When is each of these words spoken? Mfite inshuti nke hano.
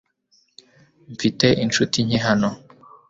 Mfite 1.13 1.47
inshuti 1.63 1.97
nke 2.05 2.19
hano. 2.25 2.49